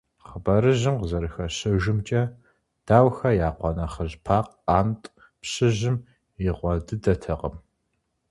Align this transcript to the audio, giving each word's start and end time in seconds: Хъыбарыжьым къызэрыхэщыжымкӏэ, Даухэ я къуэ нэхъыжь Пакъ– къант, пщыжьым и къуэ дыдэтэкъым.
Хъыбарыжьым 0.27 0.95
къызэрыхэщыжымкӏэ, 0.99 2.21
Даухэ 2.85 3.29
я 3.47 3.49
къуэ 3.57 3.71
нэхъыжь 3.77 4.17
Пакъ– 4.25 4.51
къант, 4.65 5.01
пщыжьым 5.41 5.97
и 6.47 6.49
къуэ 6.57 6.73
дыдэтэкъым. 6.85 7.55